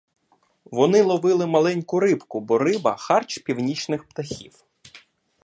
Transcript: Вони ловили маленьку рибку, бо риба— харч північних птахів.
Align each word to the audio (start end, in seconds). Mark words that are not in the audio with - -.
Вони 0.65 1.01
ловили 1.01 1.45
маленьку 1.45 1.99
рибку, 1.99 2.39
бо 2.41 2.57
риба— 2.57 2.95
харч 2.99 3.37
північних 3.37 4.03
птахів. 4.07 4.63